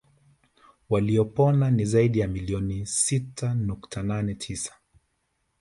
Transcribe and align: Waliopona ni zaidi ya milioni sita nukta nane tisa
Waliopona 0.89 1.71
ni 1.71 1.85
zaidi 1.85 2.19
ya 2.19 2.27
milioni 2.27 2.85
sita 2.85 3.53
nukta 3.53 4.03
nane 4.03 4.35
tisa 4.35 4.73